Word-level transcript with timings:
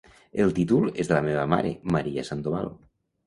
El 0.45 0.53
títol 0.59 0.87
és 1.03 1.11
de 1.11 1.15
la 1.17 1.25
meva 1.27 1.43
mare, 1.51 1.75
Maria 1.97 2.23
Sandoval. 2.31 2.73